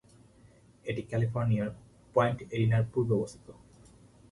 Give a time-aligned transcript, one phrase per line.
[0.85, 1.69] এটি ক্যালিফোর্নিয়ার
[2.15, 3.47] পয়েন্ট এরিনার পূর্বে অবস্থিত।